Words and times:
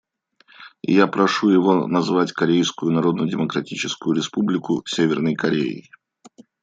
Я 0.93 1.05
прошу 1.05 1.49
его 1.49 1.85
назвать 1.85 2.31
Корейскую 2.31 2.91
Народно-Демократическую 2.91 4.15
Республику 4.15 4.81
«Северной 4.87 5.35
Кореей». 5.35 5.91